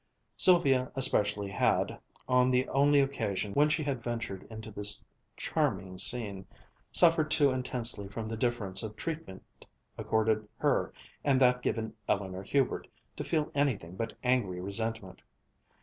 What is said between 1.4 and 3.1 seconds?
had, on the only